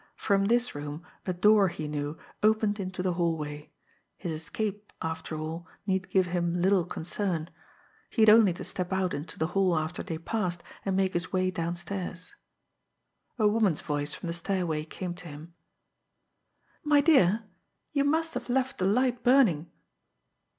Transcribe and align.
From 0.15 0.45
this 0.45 0.73
room 0.73 1.05
a 1.27 1.31
door, 1.33 1.67
he 1.67 1.87
knew, 1.87 2.17
opened 2.41 2.79
into 2.79 3.03
the 3.03 3.13
hallway. 3.13 3.71
His 4.17 4.31
escape, 4.31 4.91
after 4.99 5.37
all, 5.37 5.67
need 5.85 6.09
give 6.09 6.25
him 6.25 6.59
little 6.59 6.85
concern. 6.85 7.51
He 8.09 8.23
had 8.23 8.29
only 8.29 8.51
to 8.53 8.63
step 8.63 8.91
out 8.91 9.13
into 9.13 9.37
the 9.37 9.45
hall 9.53 9.77
after 9.77 10.01
they 10.01 10.17
passed, 10.17 10.63
and 10.83 10.95
make 10.97 11.13
his 11.13 11.31
way 11.31 11.51
downstairs. 11.51 12.33
A 13.37 13.47
woman's 13.47 13.81
voice 13.81 14.15
from 14.15 14.25
the 14.25 14.33
stairway 14.33 14.85
came 14.85 15.13
to 15.13 15.27
him: 15.27 15.53
"My 16.83 16.99
dear, 17.01 17.43
you 17.91 18.03
must 18.03 18.33
have 18.33 18.49
left 18.49 18.79
the 18.79 18.85
light 18.85 19.21
burning." 19.21 19.69